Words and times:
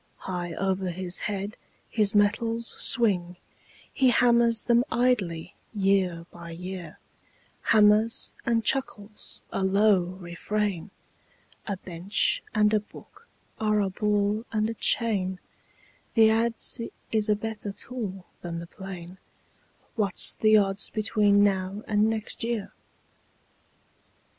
High 0.25 0.55
over 0.55 0.89
his 0.89 1.19
head 1.19 1.59
his 1.87 2.15
metals 2.15 2.65
swing; 2.83 3.37
He 3.93 4.09
hammers 4.09 4.63
them 4.63 4.83
idly 4.91 5.53
year 5.75 6.25
by 6.31 6.49
year, 6.49 6.97
Hammers 7.69 8.33
and 8.43 8.65
chuckles 8.65 9.43
a 9.51 9.63
low 9.63 10.01
refrain: 10.01 10.89
"A 11.67 11.77
bench 11.77 12.41
and 12.55 12.73
a 12.73 12.79
book 12.79 13.27
are 13.59 13.79
a 13.79 13.91
ball 13.91 14.43
and 14.51 14.71
a 14.71 14.73
chain, 14.73 15.37
The 16.15 16.31
adze 16.31 16.89
is 17.11 17.29
a 17.29 17.35
better 17.35 17.71
tool 17.71 18.25
than 18.41 18.57
the 18.57 18.65
plane; 18.65 19.19
What's 19.97 20.33
the 20.33 20.57
odds 20.57 20.89
between 20.89 21.43
now 21.43 21.83
and 21.87 22.09
next 22.09 22.43
year?" 22.43 22.73